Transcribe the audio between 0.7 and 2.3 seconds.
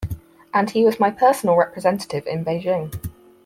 he was my personal representative